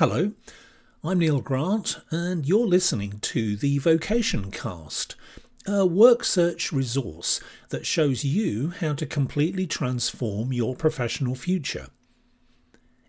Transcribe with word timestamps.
Hello, 0.00 0.32
I'm 1.04 1.18
Neil 1.18 1.42
Grant, 1.42 2.00
and 2.10 2.46
you're 2.48 2.66
listening 2.66 3.18
to 3.20 3.54
the 3.54 3.76
Vocation 3.76 4.50
Cast, 4.50 5.14
a 5.66 5.84
work 5.84 6.24
search 6.24 6.72
resource 6.72 7.38
that 7.68 7.84
shows 7.84 8.24
you 8.24 8.70
how 8.70 8.94
to 8.94 9.04
completely 9.04 9.66
transform 9.66 10.54
your 10.54 10.74
professional 10.74 11.34
future. 11.34 11.88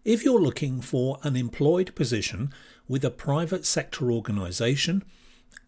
If 0.04 0.26
you're 0.26 0.42
looking 0.42 0.82
for 0.82 1.18
an 1.24 1.38
employed 1.38 1.96
position 1.96 2.52
with 2.90 3.06
a 3.06 3.10
private 3.10 3.66
sector 3.66 4.12
organisation, 4.12 5.06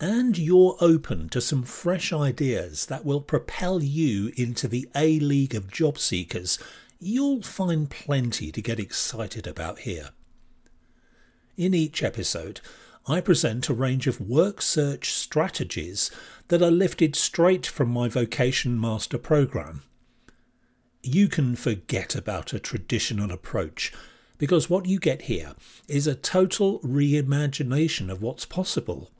and 0.01 0.37
you're 0.37 0.75
open 0.81 1.29
to 1.29 1.39
some 1.39 1.63
fresh 1.63 2.11
ideas 2.11 2.87
that 2.87 3.05
will 3.05 3.21
propel 3.21 3.81
you 3.81 4.33
into 4.35 4.67
the 4.67 4.89
A 4.93 5.21
League 5.21 5.55
of 5.55 5.71
job 5.71 5.99
seekers, 5.99 6.59
you'll 6.99 7.41
find 7.41 7.89
plenty 7.89 8.51
to 8.51 8.61
get 8.61 8.77
excited 8.77 9.47
about 9.47 9.79
here. 9.79 10.09
In 11.55 11.75
each 11.75 12.01
episode, 12.01 12.61
I 13.05 13.21
present 13.21 13.69
a 13.69 13.75
range 13.75 14.07
of 14.07 14.19
work 14.19 14.59
search 14.59 15.13
strategies 15.13 16.09
that 16.47 16.63
are 16.63 16.71
lifted 16.71 17.15
straight 17.15 17.67
from 17.67 17.89
my 17.89 18.07
Vocation 18.07 18.79
Master 18.79 19.19
program. 19.19 19.83
You 21.03 21.27
can 21.27 21.55
forget 21.55 22.15
about 22.15 22.53
a 22.53 22.59
traditional 22.59 23.31
approach 23.31 23.93
because 24.39 24.67
what 24.67 24.87
you 24.87 24.97
get 24.97 25.23
here 25.23 25.53
is 25.87 26.07
a 26.07 26.15
total 26.15 26.79
reimagination 26.79 28.09
of 28.09 28.23
what's 28.23 28.45
possible. 28.45 29.11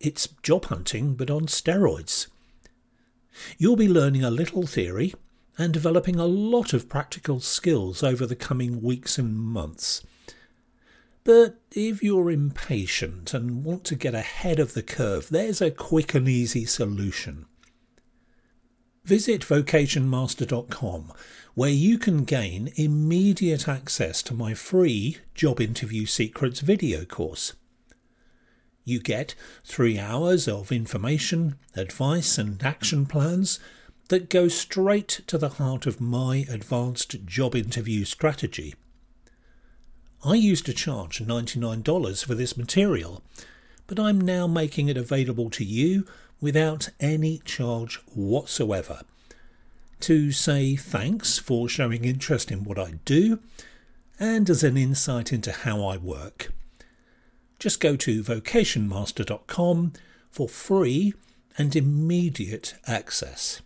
It's 0.00 0.26
job 0.42 0.64
hunting, 0.64 1.14
but 1.14 1.30
on 1.30 1.42
steroids. 1.42 2.26
You'll 3.56 3.76
be 3.76 3.88
learning 3.88 4.24
a 4.24 4.32
little 4.32 4.66
theory 4.66 5.14
and 5.56 5.72
developing 5.72 6.16
a 6.16 6.26
lot 6.26 6.72
of 6.72 6.88
practical 6.88 7.38
skills 7.38 8.02
over 8.02 8.26
the 8.26 8.34
coming 8.34 8.82
weeks 8.82 9.16
and 9.16 9.36
months. 9.36 10.02
But 11.24 11.60
if 11.70 12.02
you're 12.02 12.30
impatient 12.30 13.32
and 13.32 13.64
want 13.64 13.84
to 13.84 13.94
get 13.94 14.14
ahead 14.14 14.58
of 14.58 14.74
the 14.74 14.82
curve, 14.82 15.28
there's 15.28 15.60
a 15.60 15.70
quick 15.70 16.14
and 16.14 16.28
easy 16.28 16.64
solution. 16.64 17.46
Visit 19.04 19.42
vocationmaster.com 19.42 21.12
where 21.54 21.70
you 21.70 21.98
can 21.98 22.24
gain 22.24 22.72
immediate 22.76 23.68
access 23.68 24.22
to 24.22 24.34
my 24.34 24.54
free 24.54 25.18
Job 25.34 25.60
Interview 25.60 26.06
Secrets 26.06 26.60
video 26.60 27.04
course. 27.04 27.52
You 28.84 29.00
get 29.00 29.34
three 29.64 29.98
hours 29.98 30.48
of 30.48 30.72
information, 30.72 31.56
advice, 31.76 32.38
and 32.38 32.62
action 32.62 33.06
plans 33.06 33.60
that 34.08 34.28
go 34.30 34.48
straight 34.48 35.20
to 35.26 35.38
the 35.38 35.50
heart 35.50 35.86
of 35.86 36.00
my 36.00 36.46
advanced 36.48 37.24
job 37.26 37.54
interview 37.54 38.04
strategy. 38.04 38.74
I 40.24 40.34
used 40.34 40.66
to 40.66 40.72
charge 40.72 41.20
$99 41.20 42.24
for 42.24 42.34
this 42.36 42.56
material, 42.56 43.22
but 43.88 43.98
I'm 43.98 44.20
now 44.20 44.46
making 44.46 44.88
it 44.88 44.96
available 44.96 45.50
to 45.50 45.64
you 45.64 46.06
without 46.40 46.90
any 47.00 47.38
charge 47.38 47.96
whatsoever. 48.14 49.00
To 50.00 50.30
say 50.30 50.76
thanks 50.76 51.38
for 51.38 51.68
showing 51.68 52.04
interest 52.04 52.52
in 52.52 52.62
what 52.62 52.78
I 52.78 52.94
do 53.04 53.40
and 54.20 54.48
as 54.48 54.62
an 54.62 54.76
insight 54.76 55.32
into 55.32 55.50
how 55.50 55.84
I 55.84 55.96
work. 55.96 56.52
Just 57.58 57.80
go 57.80 57.96
to 57.96 58.22
vocationmaster.com 58.22 59.92
for 60.30 60.48
free 60.48 61.14
and 61.58 61.74
immediate 61.74 62.74
access. 62.86 63.60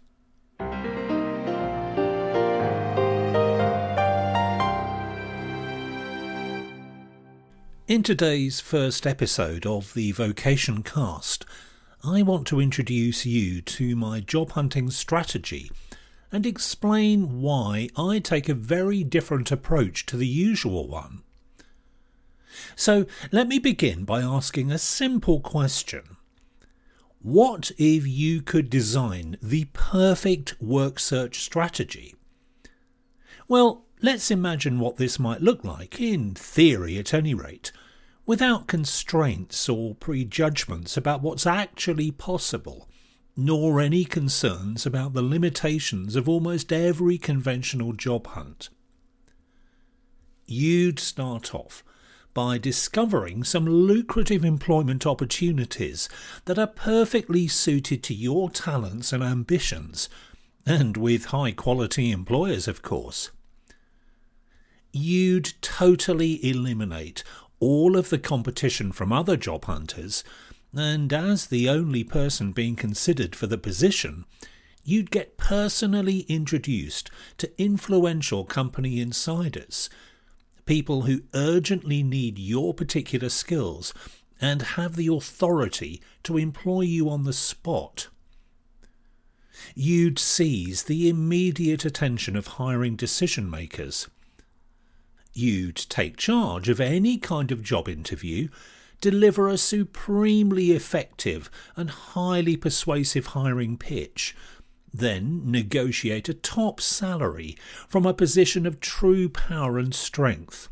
In 7.89 8.03
today's 8.03 8.59
first 8.59 9.07
episode 9.07 9.65
of 9.65 9.95
the 9.95 10.11
Vocation 10.11 10.83
Cast, 10.83 11.47
I 12.03 12.21
want 12.21 12.45
to 12.49 12.59
introduce 12.59 13.25
you 13.25 13.63
to 13.63 13.95
my 13.95 14.19
job 14.19 14.51
hunting 14.51 14.91
strategy 14.91 15.71
and 16.33 16.45
explain 16.45 17.41
why 17.41 17.89
I 17.97 18.19
take 18.19 18.49
a 18.49 18.55
very 18.55 19.05
different 19.05 19.53
approach 19.53 20.05
to 20.07 20.17
the 20.17 20.27
usual 20.27 20.89
one. 20.89 21.23
So 22.75 23.07
let 23.31 23.47
me 23.47 23.61
begin 23.61 24.05
by 24.05 24.21
asking 24.21 24.73
a 24.73 24.79
simple 24.79 25.39
question. 25.39 26.17
What 27.23 27.71
if 27.79 28.05
you 28.05 28.43
could 28.43 28.69
design 28.69 29.37
the 29.41 29.67
perfect 29.75 30.61
work 30.61 30.99
search 30.99 31.41
strategy? 31.41 32.17
Well, 33.47 33.87
Let's 34.03 34.31
imagine 34.31 34.79
what 34.79 34.97
this 34.97 35.19
might 35.19 35.41
look 35.41 35.65
like, 35.65 35.99
in 35.99 36.35
theory 36.35 36.99
at 36.99 37.15
any 37.15 37.33
rate, 37.33 37.73
without 38.27 38.67
constraints 38.67 39.69
or 39.69 39.95
prejudgments 39.95 40.97
about 40.97 41.23
what's 41.23 41.47
actually 41.47 42.11
possible, 42.11 42.89
nor 43.37 43.81
any 43.81 44.05
concerns 44.05 44.85
about 44.85 45.13
the 45.13 45.23
limitations 45.23 46.17
of 46.17 46.29
almost 46.29 46.73
every 46.73 47.17
conventional 47.17 47.93
job 47.93 48.27
hunt. 48.27 48.69
You'd 50.45 50.99
start 50.99 51.55
off 51.55 51.85
by 52.35 52.59
discovering 52.59 53.45
some 53.45 53.67
lucrative 53.67 54.45
employment 54.45 55.07
opportunities 55.07 56.09
that 56.45 56.59
are 56.59 56.67
perfectly 56.67 57.49
suited 57.49 58.03
to 58.03 58.15
your 58.15 58.51
talents 58.51 59.13
and 59.13 59.23
ambitions, 59.23 60.09
and 60.67 60.97
with 60.97 61.27
high 61.27 61.53
quality 61.53 62.11
employers, 62.11 62.69
of 62.69 62.83
course 62.83 63.31
you'd 64.97 65.53
totally 65.61 66.45
eliminate 66.49 67.23
all 67.61 67.97
of 67.97 68.11
the 68.11 68.19
competition 68.19 68.93
from 68.93 69.13
other 69.13 69.37
job 69.37 69.65
hunters, 69.65 70.23
and 70.75 71.13
as 71.13 71.47
the 71.47 71.69
only 71.69 72.05
person 72.05 72.53
being 72.53 72.77
considered 72.77 73.35
for 73.35 73.47
the 73.47 73.59
position, 73.59 74.25
you'd 74.85 75.11
get 75.11 75.37
personally 75.37 76.21
introduced 76.29 77.11
to 77.39 77.61
influential 77.61 78.45
company 78.45 79.01
insiders, 79.01 79.91
people 80.67 81.03
who 81.03 81.23
urgently 81.35 82.03
need 82.03 82.39
your 82.39 82.75
particular 82.75 83.29
skills 83.29 83.95
and 84.41 84.63
have 84.63 84.97
the 84.97 85.09
authority 85.09 86.03
to 86.23 86.37
employ 86.37 86.83
you 86.83 87.09
on 87.09 87.25
the 87.25 87.33
spot. 87.33 88.09
You'd 89.75 90.19
seize 90.19 90.85
the 90.85 91.09
immediate 91.09 91.85
attention 91.85 92.37
of 92.37 92.47
hiring 92.47 92.97
decision 92.97 93.51
makers 93.51 94.09
You'd 95.39 95.77
take 95.77 96.17
charge 96.17 96.71
of 96.71 96.81
any 96.81 97.19
kind 97.19 97.53
of 97.53 97.63
job 97.63 97.91
interview, 97.91 98.49
deliver 99.03 99.51
a 99.51 99.59
supremely 99.59 100.71
effective 100.71 101.51
and 101.77 101.91
highly 101.91 102.57
persuasive 102.57 103.27
hiring 103.27 103.77
pitch, 103.77 104.35
then 104.95 105.43
negotiate 105.45 106.31
a 106.31 106.33
top 106.33 106.81
salary 106.81 107.55
from 107.87 108.07
a 108.07 108.15
position 108.15 108.65
of 108.65 108.81
true 108.81 109.29
power 109.29 109.79
and 109.79 109.95
strength. 109.95 110.71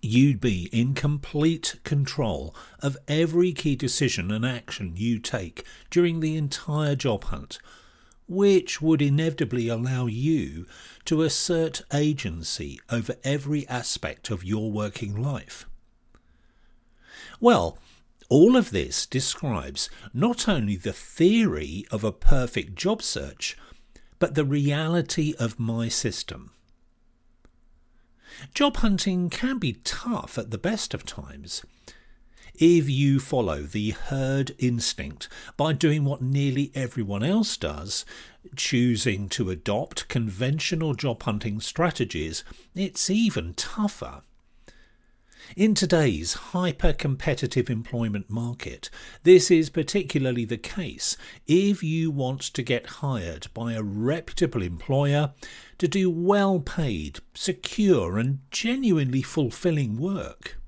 You'd 0.00 0.40
be 0.40 0.70
in 0.72 0.94
complete 0.94 1.78
control 1.84 2.56
of 2.80 2.96
every 3.06 3.52
key 3.52 3.76
decision 3.76 4.30
and 4.30 4.46
action 4.46 4.94
you 4.96 5.18
take 5.18 5.66
during 5.90 6.20
the 6.20 6.36
entire 6.38 6.96
job 6.96 7.24
hunt 7.24 7.58
which 8.32 8.80
would 8.80 9.02
inevitably 9.02 9.68
allow 9.68 10.06
you 10.06 10.66
to 11.04 11.22
assert 11.22 11.82
agency 11.92 12.80
over 12.90 13.14
every 13.22 13.68
aspect 13.68 14.30
of 14.30 14.42
your 14.42 14.72
working 14.72 15.20
life. 15.20 15.66
Well, 17.40 17.78
all 18.28 18.56
of 18.56 18.70
this 18.70 19.04
describes 19.04 19.90
not 20.14 20.48
only 20.48 20.76
the 20.76 20.92
theory 20.92 21.84
of 21.90 22.02
a 22.02 22.12
perfect 22.12 22.74
job 22.74 23.02
search, 23.02 23.56
but 24.18 24.34
the 24.34 24.44
reality 24.44 25.34
of 25.38 25.58
my 25.58 25.88
system. 25.88 26.52
Job 28.54 28.78
hunting 28.78 29.28
can 29.28 29.58
be 29.58 29.74
tough 29.84 30.38
at 30.38 30.50
the 30.50 30.58
best 30.58 30.94
of 30.94 31.04
times 31.04 31.62
if 32.54 32.88
you 32.88 33.18
follow 33.18 33.62
the 33.62 33.90
herd 33.90 34.54
instinct 34.58 35.28
by 35.56 35.72
doing 35.72 36.04
what 36.04 36.22
nearly 36.22 36.70
everyone 36.74 37.22
else 37.22 37.56
does, 37.56 38.04
choosing 38.56 39.28
to 39.30 39.50
adopt 39.50 40.08
conventional 40.08 40.94
job 40.94 41.22
hunting 41.22 41.60
strategies, 41.60 42.44
it's 42.74 43.08
even 43.08 43.54
tougher. 43.54 44.22
In 45.56 45.74
today's 45.74 46.34
hyper 46.34 46.92
competitive 46.92 47.68
employment 47.68 48.30
market, 48.30 48.88
this 49.22 49.50
is 49.50 49.68
particularly 49.68 50.44
the 50.44 50.56
case 50.56 51.16
if 51.46 51.82
you 51.82 52.10
want 52.10 52.40
to 52.40 52.62
get 52.62 52.86
hired 52.86 53.48
by 53.52 53.72
a 53.72 53.82
reputable 53.82 54.62
employer 54.62 55.34
to 55.78 55.88
do 55.88 56.08
well 56.08 56.60
paid, 56.60 57.18
secure, 57.34 58.18
and 58.18 58.38
genuinely 58.50 59.20
fulfilling 59.20 59.98
work. 59.98 60.61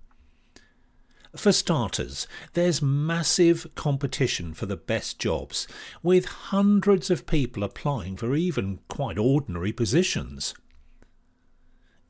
For 1.36 1.50
starters, 1.50 2.28
there's 2.52 2.80
massive 2.80 3.66
competition 3.74 4.54
for 4.54 4.66
the 4.66 4.76
best 4.76 5.18
jobs, 5.18 5.66
with 6.02 6.26
hundreds 6.26 7.10
of 7.10 7.26
people 7.26 7.64
applying 7.64 8.16
for 8.16 8.36
even 8.36 8.78
quite 8.88 9.18
ordinary 9.18 9.72
positions. 9.72 10.54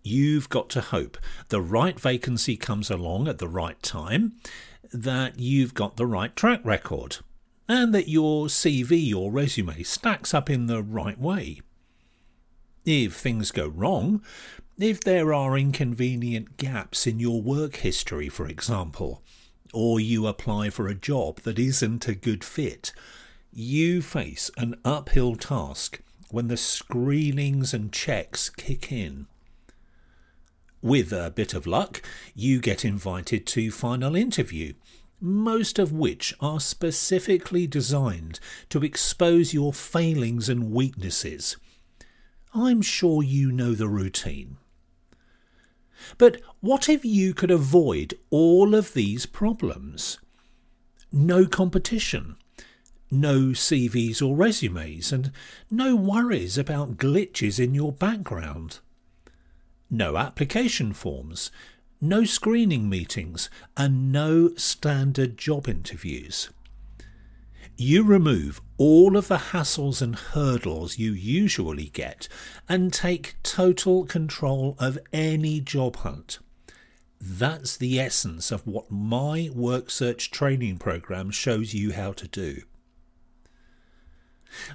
You've 0.03 0.51
got 0.51 0.69
to 0.71 0.83
hope 0.83 1.17
the 1.49 1.63
right 1.63 1.99
vacancy 1.99 2.59
comes 2.59 2.91
along 2.91 3.27
at 3.27 3.39
the 3.39 3.49
right 3.49 3.83
time, 3.83 4.35
that 4.93 5.39
you've 5.39 5.73
got 5.73 5.97
the 5.97 6.07
right 6.07 6.37
track 6.37 6.61
record, 6.63 7.19
and 7.67 7.95
that 7.95 8.09
your 8.09 8.47
CV 8.47 9.15
or 9.15 9.33
resume 9.33 9.83
stacks 9.83 10.35
up 10.35 10.51
in 10.51 10.67
the 10.67 10.83
right 10.83 11.19
way. 11.19 11.63
If 12.85 13.15
things 13.15 13.51
go 13.51 13.69
wrong, 13.69 14.23
if 14.79 15.01
there 15.01 15.33
are 15.33 15.57
inconvenient 15.57 16.57
gaps 16.57 17.07
in 17.07 17.21
your 17.21 17.41
work 17.41 17.77
history, 17.77 18.29
for 18.29 18.47
example, 18.47 19.23
or 19.73 20.01
you 20.01 20.27
apply 20.27 20.71
for 20.71 20.89
a 20.89 20.95
job 20.95 21.41
that 21.41 21.59
isn't 21.59 22.09
a 22.09 22.15
good 22.15 22.43
fit, 22.43 22.93
you 23.53 24.03
face 24.03 24.51
an 24.57 24.75
uphill 24.85 25.37
task 25.37 26.01
when 26.31 26.49
the 26.49 26.57
screenings 26.57 27.73
and 27.73 27.93
checks 27.93 28.51
kick 28.51 28.91
in. 28.91 29.27
With 30.83 31.13
a 31.13 31.31
bit 31.31 31.55
of 31.55 31.67
luck, 31.67 32.03
you 32.35 32.61
get 32.61 32.85
invited 32.85 33.47
to 33.49 33.71
final 33.71 34.17
interview, 34.17 34.75
most 35.21 35.79
of 35.79 35.93
which 35.93 36.35
are 36.41 36.61
specifically 36.61 37.67
designed 37.67 38.41
to 38.69 38.83
expose 38.83 39.55
your 39.55 39.73
failings 39.73 40.49
and 40.49 40.73
weaknesses 40.73 41.57
I'm 42.57 42.83
sure 42.83 43.21
you 43.21 43.51
know 43.51 43.73
the 43.75 43.89
routine. 43.89 44.59
But 46.19 46.41
what 46.61 46.89
if 46.89 47.05
you 47.05 47.35
could 47.35 47.51
avoid 47.51 48.15
all 48.31 48.75
of 48.75 48.95
these 48.95 49.27
problems? 49.27 50.19
No 51.13 51.47
competition, 51.47 52.37
no 53.11 53.51
CVs 53.51 54.21
or 54.21 54.37
resumes, 54.37 55.13
and 55.13 55.31
no 55.71 55.95
worries 55.95 56.59
about 56.59 56.97
glitches 56.97 57.63
in 57.63 57.75
your 57.75 57.93
background. 57.93 58.81
No 59.91 60.17
application 60.17 60.93
forms, 60.93 61.51
no 62.01 62.25
screening 62.25 62.89
meetings, 62.89 63.49
and 63.77 64.11
no 64.11 64.55
standard 64.57 65.39
job 65.39 65.69
interviews. 65.69 66.51
You 67.77 68.05
remove 68.05 68.61
all 68.77 69.17
of 69.17 69.27
the 69.27 69.39
hassles 69.51 70.01
and 70.01 70.15
hurdles 70.15 70.97
you 70.97 71.13
usually 71.13 71.87
get 71.87 72.29
and 72.69 72.93
take 72.93 73.35
total 73.43 74.05
control 74.05 74.77
of 74.79 74.99
any 75.13 75.61
job 75.61 75.97
hunt. 75.97 76.39
That's 77.21 77.77
the 77.77 77.99
essence 77.99 78.53
of 78.53 78.65
what 78.67 78.93
my 78.93 79.51
work 79.53 79.91
search 79.91 80.31
training 80.31 80.79
program 80.79 81.31
shows 81.31 81.75
you 81.75 81.93
how 81.93 82.13
to 82.13 82.29
do. 82.29 82.63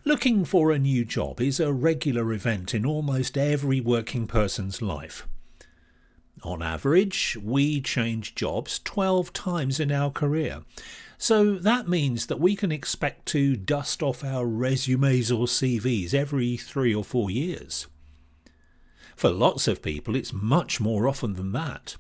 Looking 0.04 0.44
for 0.44 0.72
a 0.72 0.80
new 0.80 1.06
job 1.06 1.40
is 1.40 1.62
a 1.62 1.72
regular 1.72 2.34
event 2.34 2.76
in 2.76 2.86
almost 2.86 3.38
every 3.38 3.80
working 3.80 4.28
person's 4.28 4.82
life. 4.82 5.26
On 6.44 6.62
average, 6.62 7.38
we 7.42 7.80
change 7.80 8.36
jobs 8.36 8.80
12 8.80 9.32
times 9.32 9.80
in 9.80 9.92
our 9.92 10.10
career, 10.12 10.64
so 11.22 11.56
that 11.56 11.90
means 11.90 12.28
that 12.28 12.40
we 12.40 12.56
can 12.56 12.72
expect 12.72 13.26
to 13.26 13.58
dust 13.58 14.02
off 14.02 14.24
our 14.24 14.46
resumes 14.46 15.30
or 15.30 15.48
CVs 15.48 16.14
every 16.14 16.56
three 16.56 16.96
or 16.96 17.04
four 17.04 17.30
years. 17.30 17.88
For 19.18 19.30
lots 19.30 19.68
of 19.68 19.82
people, 19.82 20.16
it's 20.16 20.32
much 20.32 20.80
more 20.80 21.10
often 21.10 21.34
than 21.34 21.52
that. 21.52 21.98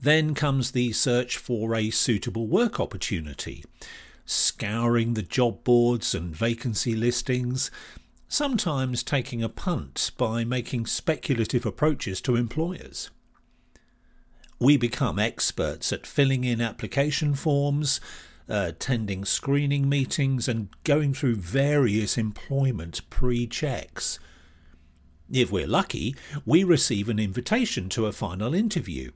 Then 0.00 0.34
comes 0.34 0.72
the 0.72 0.92
search 0.92 1.36
for 1.36 1.76
a 1.76 1.90
suitable 1.90 2.48
work 2.48 2.80
opportunity, 2.80 3.64
scouring 4.26 5.14
the 5.14 5.22
job 5.22 5.62
boards 5.62 6.16
and 6.16 6.34
vacancy 6.34 6.96
listings, 6.96 7.70
sometimes 8.26 9.04
taking 9.04 9.40
a 9.40 9.48
punt 9.48 10.10
by 10.18 10.42
making 10.42 10.86
speculative 10.86 11.64
approaches 11.64 12.20
to 12.22 12.34
employers. 12.34 13.10
We 14.60 14.76
become 14.76 15.20
experts 15.20 15.92
at 15.92 16.06
filling 16.06 16.42
in 16.42 16.60
application 16.60 17.34
forms, 17.34 18.00
uh, 18.48 18.66
attending 18.68 19.24
screening 19.24 19.88
meetings, 19.88 20.48
and 20.48 20.68
going 20.82 21.14
through 21.14 21.36
various 21.36 22.18
employment 22.18 23.08
pre 23.08 23.46
checks. 23.46 24.18
If 25.30 25.52
we're 25.52 25.68
lucky, 25.68 26.16
we 26.44 26.64
receive 26.64 27.08
an 27.08 27.20
invitation 27.20 27.88
to 27.90 28.06
a 28.06 28.12
final 28.12 28.52
interview. 28.52 29.12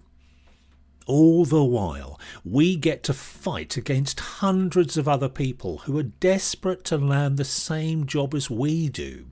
All 1.07 1.45
the 1.45 1.65
while, 1.65 2.21
we 2.45 2.77
get 2.77 3.03
to 3.05 3.15
fight 3.15 3.77
against 3.77 4.21
hundreds 4.21 4.97
of 4.97 5.09
other 5.09 5.29
people 5.29 5.79
who 5.79 5.99
are 5.99 6.05
desperate 6.05 6.85
to 6.85 6.99
land 6.99 7.37
the 7.37 7.45
same 7.45 8.07
job 8.07 8.35
as 8.35 8.49
we 8.49 8.89
do. 8.89 9.27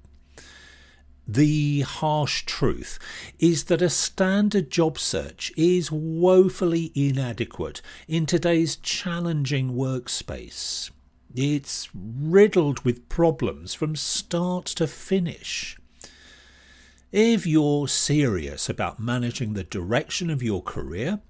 The 1.29 1.83
harsh 1.83 2.45
truth 2.45 2.99
is 3.39 3.65
that 3.65 3.83
a 3.83 3.91
standard 3.91 4.71
job 4.71 4.99
search 4.99 5.53
is 5.57 5.93
woefully 5.93 6.91
inadequate 6.95 7.83
in 8.09 8.27
today's 8.27 8.77
challenging 8.77 9.75
workspace. 9.75 10.91
It's 11.35 11.89
riddled 11.95 12.85
with 12.85 13.09
problems 13.09 13.75
from 13.75 13.95
start 13.95 14.67
to 14.67 14.87
finish. 14.87 15.79
If 17.13 17.47
you're 17.47 17.87
serious 17.87 18.69
about 18.69 19.01
managing 19.01 19.53
the 19.53 19.65
direction 19.65 20.31
of 20.31 20.43
your 20.43 20.63
career, 20.63 21.21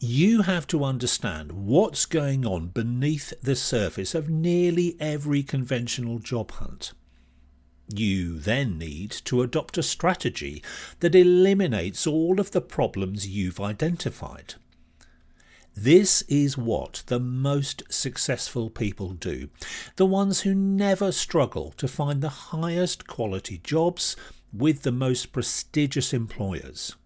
you 0.00 0.42
have 0.42 0.66
to 0.68 0.84
understand 0.84 1.52
what's 1.52 2.06
going 2.06 2.44
on 2.44 2.68
beneath 2.68 3.32
the 3.42 3.56
surface 3.56 4.14
of 4.14 4.28
nearly 4.28 4.96
every 5.00 5.42
conventional 5.42 6.18
job 6.18 6.50
hunt. 6.52 6.92
You 7.88 8.38
then 8.38 8.78
need 8.78 9.10
to 9.24 9.42
adopt 9.42 9.78
a 9.78 9.82
strategy 9.82 10.62
that 11.00 11.14
eliminates 11.14 12.06
all 12.06 12.38
of 12.38 12.50
the 12.50 12.60
problems 12.60 13.26
you've 13.26 13.60
identified. 13.60 14.54
This 15.74 16.22
is 16.22 16.58
what 16.58 17.04
the 17.06 17.20
most 17.20 17.84
successful 17.88 18.68
people 18.68 19.12
do, 19.12 19.48
the 19.96 20.06
ones 20.06 20.40
who 20.40 20.54
never 20.54 21.12
struggle 21.12 21.72
to 21.76 21.86
find 21.86 22.20
the 22.20 22.50
highest 22.50 23.06
quality 23.06 23.58
jobs 23.62 24.16
with 24.52 24.82
the 24.82 24.92
most 24.92 25.32
prestigious 25.32 26.12
employers. 26.12 26.96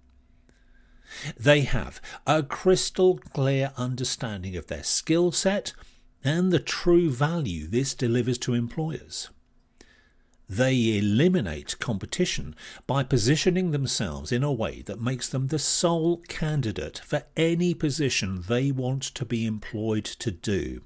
They 1.38 1.61
have 1.61 2.00
a 2.26 2.43
crystal 2.43 3.19
clear 3.19 3.73
understanding 3.76 4.56
of 4.56 4.69
their 4.69 4.84
skill 4.84 5.32
set 5.32 5.75
and 6.25 6.50
the 6.50 6.58
true 6.58 7.11
value 7.11 7.67
this 7.67 7.94
delivers 7.94 8.38
to 8.38 8.55
employers. 8.55 9.29
They 10.53 10.99
eliminate 10.99 11.79
competition 11.79 12.55
by 12.87 13.05
positioning 13.05 13.71
themselves 13.71 14.31
in 14.31 14.43
a 14.43 14.53
way 14.53 14.83
that 14.83 15.01
makes 15.01 15.27
them 15.27 15.47
the 15.47 15.59
sole 15.59 16.19
candidate 16.29 17.01
for 17.07 17.25
any 17.39 17.73
position 17.73 18.45
they 18.47 18.71
want 18.71 19.03
to 19.03 19.25
be 19.25 19.47
employed 19.47 20.05
to 20.05 20.31
do. 20.31 20.82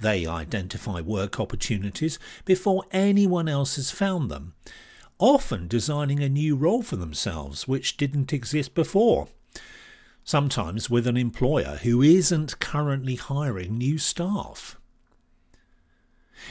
They 0.00 0.26
identify 0.26 1.00
work 1.00 1.38
opportunities 1.38 2.18
before 2.44 2.82
anyone 2.90 3.46
else 3.46 3.76
has 3.76 3.92
found 3.92 4.32
them, 4.32 4.54
often 5.20 5.68
designing 5.68 6.20
a 6.20 6.28
new 6.28 6.56
role 6.56 6.82
for 6.82 6.96
themselves 6.96 7.68
which 7.68 7.96
didn't 7.96 8.32
exist 8.32 8.74
before. 8.74 9.28
Sometimes 10.24 10.90
with 10.90 11.06
an 11.06 11.16
employer 11.16 11.78
who 11.84 12.02
isn't 12.02 12.58
currently 12.58 13.14
hiring 13.14 13.78
new 13.78 13.96
staff. 13.96 14.77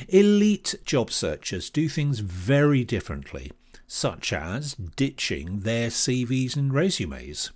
Elite 0.08 0.76
job 0.86 1.12
searchers 1.12 1.70
do 1.70 1.88
things 1.90 2.20
very 2.20 2.84
differently, 2.84 3.52
such 3.88 4.34
as 4.34 4.74
ditching 4.74 5.62
their 5.62 5.90
CVs 5.90 6.56
and 6.56 6.74
resumes. 6.74 7.52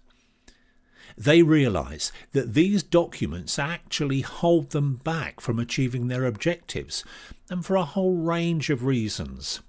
They 1.17 1.43
realise 1.43 2.11
that 2.31 2.53
these 2.53 2.83
documents 2.83 3.59
actually 3.59 4.21
hold 4.21 4.71
them 4.71 4.95
back 5.03 5.41
from 5.41 5.59
achieving 5.59 6.07
their 6.07 6.25
objectives, 6.25 7.03
and 7.49 7.65
for 7.65 7.75
a 7.75 7.85
whole 7.85 8.15
range 8.15 8.69
of 8.69 8.85
reasons. 8.85 9.59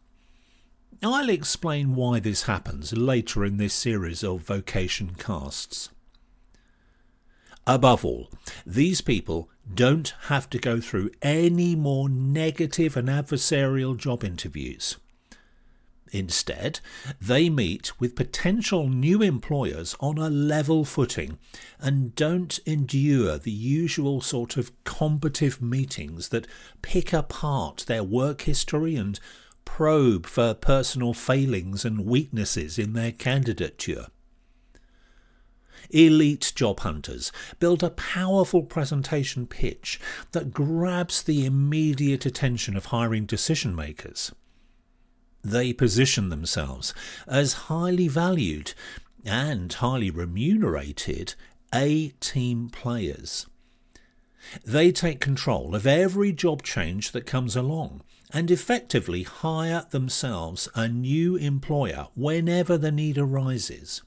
I'll 1.03 1.29
explain 1.29 1.97
why 1.97 2.21
this 2.21 2.45
happens 2.45 2.93
later 2.97 3.45
in 3.45 3.57
this 3.57 3.75
series 3.75 4.23
of 4.23 4.43
vocation 4.43 5.17
casts. 5.19 5.89
Above 7.67 8.05
all, 8.05 8.29
these 8.67 9.01
people 9.01 9.49
don't 9.73 10.15
have 10.23 10.51
to 10.51 10.59
go 10.59 10.81
through 10.81 11.11
any 11.23 11.77
more 11.77 12.09
negative 12.09 12.97
and 12.97 13.09
adversarial 13.09 13.97
job 13.97 14.25
interviews. 14.25 14.97
Instead, 16.11 16.81
they 17.21 17.49
meet 17.49 17.99
with 17.99 18.17
potential 18.17 18.89
new 18.89 19.23
employers 19.23 19.97
on 19.99 20.19
a 20.19 20.29
level 20.29 20.85
footing 20.85 21.39
and 21.81 22.15
don't 22.15 22.59
endure 22.67 23.39
the 23.39 23.51
usual 23.51 24.21
sort 24.21 24.59
of 24.59 24.73
combative 24.85 25.63
meetings 25.63 26.29
that 26.29 26.47
pick 26.83 27.15
apart 27.15 27.85
their 27.87 28.05
work 28.05 28.43
history 28.43 28.95
and 28.95 29.21
probe 29.65 30.27
for 30.27 30.53
personal 30.53 31.15
failings 31.15 31.83
and 31.83 32.05
weaknesses 32.05 32.79
in 32.79 32.93
their 32.93 33.13
candidature. 33.13 34.09
Elite 35.93 36.53
job 36.55 36.81
hunters 36.81 37.31
build 37.61 37.83
a 37.83 37.91
powerful 37.91 38.63
presentation 38.63 39.47
pitch 39.47 40.01
that 40.33 40.53
grabs 40.53 41.23
the 41.23 41.45
immediate 41.45 42.27
attention 42.27 42.77
of 42.77 42.87
hiring 42.87 43.27
decision 43.27 43.75
makers. 43.75 44.33
They 45.45 45.73
position 45.73 46.29
themselves 46.29 46.95
as 47.27 47.53
highly 47.69 48.09
valued 48.09 48.75
and 49.25 49.73
highly 49.73 50.11
remunerated 50.11 51.35
A 51.75 52.09
team 52.21 52.69
players. 52.69 53.47
They 54.65 54.93
take 54.93 55.21
control 55.21 55.75
of 55.75 55.87
every 55.87 56.33
job 56.33 56.63
change 56.63 57.13
that 57.13 57.27
comes 57.27 57.55
along 57.55 58.03
and 58.33 58.51
effectively 58.51 59.23
hire 59.23 59.87
themselves 59.91 60.69
a 60.75 60.89
new 60.89 61.37
employer 61.37 62.09
whenever 62.15 62.79
the 62.79 62.91
need 62.91 63.19
arises. 63.19 64.03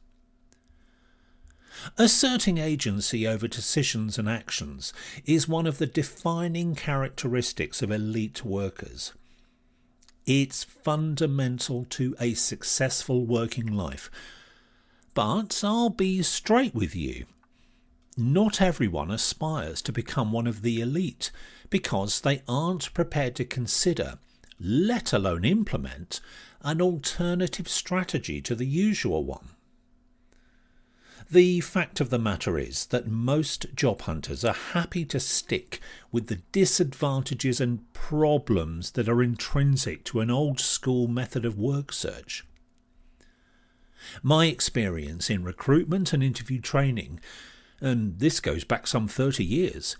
Asserting 1.98 2.58
agency 2.58 3.27
over 3.27 3.48
decisions 3.48 4.17
and 4.17 4.29
actions 4.29 4.94
is 5.25 5.48
one 5.48 5.67
of 5.67 5.77
the 5.77 5.86
defining 5.86 6.75
characteristics 6.75 7.82
of 7.82 7.91
elite 7.91 8.44
workers. 8.44 9.13
It's 10.25 10.63
fundamental 10.63 11.86
to 11.91 12.15
a 12.20 12.34
successful 12.34 13.25
working 13.25 13.67
life. 13.67 14.10
But 15.13 15.62
I'll 15.63 15.89
be 15.89 16.22
straight 16.24 16.74
with 16.74 16.96
you. 16.96 17.25
Not 18.17 18.62
everyone 18.62 19.12
aspires 19.12 19.82
to 19.84 19.91
become 19.91 20.32
one 20.32 20.48
of 20.48 20.62
the 20.62 20.82
elite 20.82 21.32
because 21.70 22.22
they 22.22 22.41
aren't 22.48 22.94
prepared 22.94 23.36
to 23.36 23.46
consider, 23.46 24.20
let 24.60 25.13
alone 25.13 25.46
implement, 25.46 26.22
an 26.62 26.82
alternative 26.82 27.67
strategy 27.67 28.41
to 28.41 28.55
the 28.55 28.65
usual 28.65 29.24
one. 29.24 29.50
The 31.32 31.60
fact 31.62 32.00
of 32.00 32.12
the 32.12 32.20
matter 32.20 32.60
is 32.60 32.86
that 32.88 33.08
most 33.08 33.74
job 33.75 34.01
hunters 34.01 34.46
are 34.46 34.53
happy 34.53 35.03
to 35.05 35.20
stick 35.20 35.79
with 36.12 36.27
the 36.27 36.41
disadvantages 36.51 37.60
and 37.60 37.91
problems 37.94 38.91
that 38.91 39.10
are 39.10 39.24
intrinsic 39.24 40.03
to 40.05 40.20
an 40.20 40.29
old 40.29 40.60
school 40.60 41.08
method 41.08 41.44
of 41.44 41.58
work 41.58 41.91
search. 41.91 42.46
My 44.22 44.46
experience 44.46 45.32
in 45.32 45.44
recruitment 45.44 46.13
and 46.13 46.24
interview 46.24 46.62
training, 46.62 47.20
and 47.82 48.20
this 48.20 48.39
goes 48.39 48.63
back 48.63 48.86
some 48.86 49.08
30 49.08 49.44
years, 49.44 49.98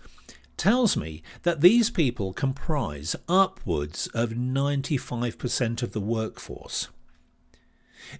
tells 0.56 0.96
me 0.96 1.24
that 1.42 1.60
these 1.60 1.90
people 1.90 2.32
comprise 2.32 3.16
upwards 3.28 4.06
of 4.14 4.30
95% 4.30 5.82
of 5.82 5.92
the 5.92 6.00
workforce. 6.00 6.88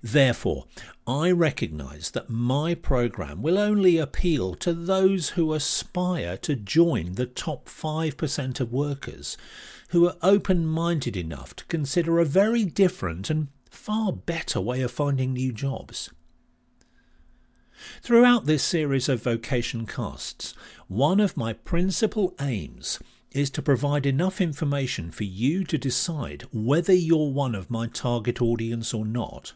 Therefore, 0.03 0.67
I 1.07 1.31
recognise 1.31 2.11
that 2.11 2.31
my 2.31 2.75
programme 2.75 3.43
will 3.43 3.59
only 3.59 3.99
appeal 3.99 4.55
to 4.57 4.73
those 4.73 5.31
who 5.31 5.53
aspire 5.53 6.37
to 6.39 6.57
join 6.57 7.13
the 7.13 7.27
top 7.27 7.69
5% 7.69 8.61
of 8.61 8.73
workers 8.73 9.37
who 9.91 10.09
are 10.09 10.17
open 10.23 10.67
minded 10.67 11.17
enough 11.17 11.55
to 11.57 11.65
consider 11.67 12.19
a 12.19 12.25
very 12.25 12.65
different 12.65 13.31
and 13.31 13.49
far 13.71 14.13
better 14.13 14.61
way 14.61 14.83
of 14.83 14.91
finding 14.91 15.33
new 15.33 15.53
jobs. 15.53 16.11
Throughout 18.03 18.47
this 18.47 18.65
series 18.65 19.09
of 19.09 19.23
vocation 19.23 19.87
casts, 19.87 20.55
one 20.89 21.21
of 21.21 21.37
my 21.37 21.53
principal 21.53 22.35
aims 22.41 22.99
is 23.33 23.51
to 23.51 23.63
provide 23.63 24.07
enough 24.07 24.41
information 24.41 25.11
for 25.11 25.25
you 25.25 25.63
to 25.65 25.77
decide 25.77 26.45
whether 26.53 26.95
you're 26.95 27.31
one 27.31 27.55
of 27.55 27.71
my 27.71 27.87
target 27.87 28.41
audience 28.41 28.95
or 28.95 29.05
not. 29.05 29.53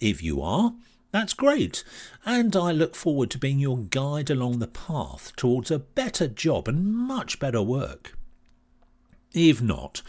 If 0.00 0.22
you 0.22 0.42
are, 0.42 0.74
that's 1.12 1.32
great, 1.32 1.82
and 2.24 2.54
I 2.54 2.72
look 2.72 2.94
forward 2.94 3.30
to 3.30 3.38
being 3.38 3.58
your 3.58 3.78
guide 3.78 4.28
along 4.28 4.58
the 4.58 4.66
path 4.66 5.34
towards 5.36 5.70
a 5.70 5.78
better 5.78 6.28
job 6.28 6.68
and 6.68 6.94
much 6.94 7.38
better 7.38 7.62
work. 7.62 8.18
If 9.32 9.62
not, 9.62 10.02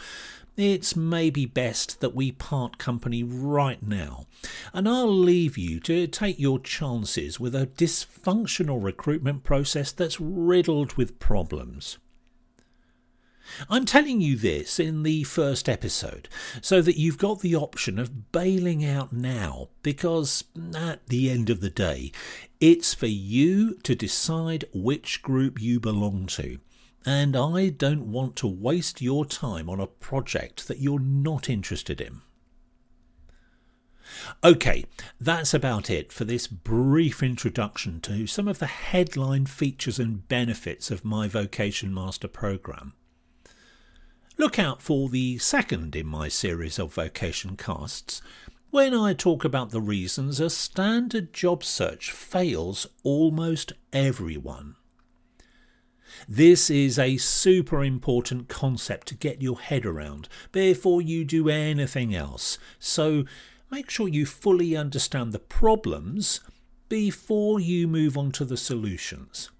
it's 0.56 0.96
maybe 0.96 1.46
best 1.46 2.00
that 2.00 2.14
we 2.14 2.32
part 2.32 2.78
company 2.78 3.22
right 3.22 3.82
now, 3.82 4.26
and 4.74 4.88
I'll 4.88 5.10
leave 5.10 5.56
you 5.56 5.78
to 5.80 6.06
take 6.08 6.38
your 6.38 6.58
chances 6.58 7.38
with 7.38 7.54
a 7.54 7.68
dysfunctional 7.68 8.82
recruitment 8.82 9.44
process 9.44 9.92
that's 9.92 10.20
riddled 10.20 10.94
with 10.94 11.20
problems. 11.20 11.98
I'm 13.68 13.84
telling 13.84 14.20
you 14.20 14.36
this 14.36 14.78
in 14.78 15.02
the 15.02 15.24
first 15.24 15.68
episode 15.68 16.28
so 16.60 16.82
that 16.82 16.98
you've 16.98 17.18
got 17.18 17.40
the 17.40 17.56
option 17.56 17.98
of 17.98 18.32
bailing 18.32 18.84
out 18.84 19.12
now 19.12 19.68
because 19.82 20.44
at 20.74 21.06
the 21.06 21.30
end 21.30 21.50
of 21.50 21.60
the 21.60 21.70
day, 21.70 22.12
it's 22.60 22.94
for 22.94 23.06
you 23.06 23.74
to 23.84 23.94
decide 23.94 24.64
which 24.72 25.22
group 25.22 25.60
you 25.60 25.80
belong 25.80 26.26
to. 26.26 26.58
And 27.06 27.36
I 27.36 27.70
don't 27.70 28.10
want 28.12 28.36
to 28.36 28.46
waste 28.46 29.00
your 29.00 29.24
time 29.24 29.70
on 29.70 29.80
a 29.80 29.86
project 29.86 30.68
that 30.68 30.78
you're 30.78 30.98
not 31.00 31.48
interested 31.48 32.00
in. 32.00 32.20
Okay, 34.42 34.84
that's 35.20 35.54
about 35.54 35.90
it 35.90 36.12
for 36.12 36.24
this 36.24 36.46
brief 36.46 37.22
introduction 37.22 38.00
to 38.02 38.26
some 38.26 38.48
of 38.48 38.58
the 38.58 38.66
headline 38.66 39.46
features 39.46 39.98
and 39.98 40.26
benefits 40.28 40.90
of 40.90 41.04
my 41.04 41.28
Vocation 41.28 41.92
Master 41.92 42.28
programme. 42.28 42.94
Look 44.40 44.56
out 44.56 44.80
for 44.80 45.08
the 45.08 45.36
second 45.38 45.96
in 45.96 46.06
my 46.06 46.28
series 46.28 46.78
of 46.78 46.94
vocation 46.94 47.56
casts, 47.56 48.22
when 48.70 48.94
I 48.94 49.12
talk 49.12 49.44
about 49.44 49.70
the 49.70 49.80
reasons 49.80 50.38
a 50.38 50.48
standard 50.48 51.32
job 51.32 51.64
search 51.64 52.12
fails 52.12 52.86
almost 53.02 53.72
everyone. 53.92 54.76
This 56.28 56.70
is 56.70 57.00
a 57.00 57.16
super 57.16 57.82
important 57.82 58.46
concept 58.46 59.08
to 59.08 59.16
get 59.16 59.42
your 59.42 59.58
head 59.58 59.84
around 59.84 60.28
before 60.52 61.02
you 61.02 61.24
do 61.24 61.48
anything 61.48 62.14
else, 62.14 62.58
so 62.78 63.24
make 63.72 63.90
sure 63.90 64.06
you 64.06 64.24
fully 64.24 64.76
understand 64.76 65.32
the 65.32 65.40
problems 65.40 66.38
before 66.88 67.58
you 67.58 67.88
move 67.88 68.16
on 68.16 68.30
to 68.30 68.44
the 68.44 68.56
solutions. 68.56 69.50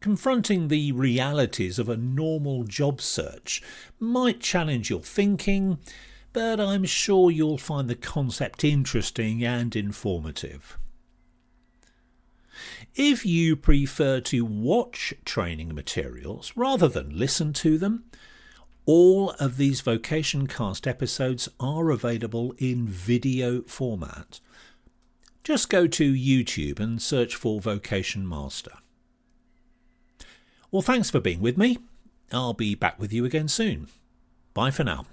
Confronting 0.00 0.68
the 0.68 0.92
realities 0.92 1.78
of 1.78 1.90
a 1.90 1.96
normal 1.96 2.64
job 2.64 3.02
search 3.02 3.62
might 3.98 4.40
challenge 4.40 4.88
your 4.88 5.02
thinking, 5.02 5.78
but 6.32 6.58
I'm 6.58 6.86
sure 6.86 7.30
you'll 7.30 7.58
find 7.58 7.88
the 7.88 7.94
concept 7.94 8.64
interesting 8.64 9.44
and 9.44 9.76
informative. 9.76 10.78
If 12.94 13.26
you 13.26 13.56
prefer 13.56 14.20
to 14.22 14.42
watch 14.42 15.12
training 15.26 15.74
materials 15.74 16.54
rather 16.56 16.88
than 16.88 17.18
listen 17.18 17.52
to 17.54 17.76
them, 17.76 18.04
all 18.86 19.32
of 19.32 19.58
these 19.58 19.82
Vocation 19.82 20.46
Cast 20.46 20.86
episodes 20.86 21.50
are 21.60 21.90
available 21.90 22.54
in 22.56 22.86
video 22.86 23.60
format. 23.62 24.40
Just 25.44 25.68
go 25.68 25.86
to 25.86 26.14
YouTube 26.14 26.80
and 26.80 27.02
search 27.02 27.34
for 27.34 27.60
Vocation 27.60 28.26
Master. 28.26 28.72
Well, 30.70 30.82
thanks 30.82 31.10
for 31.10 31.20
being 31.20 31.40
with 31.40 31.58
me. 31.58 31.78
I'll 32.32 32.54
be 32.54 32.74
back 32.74 32.98
with 32.98 33.12
you 33.12 33.24
again 33.24 33.48
soon. 33.48 33.88
Bye 34.54 34.70
for 34.70 34.84
now. 34.84 35.06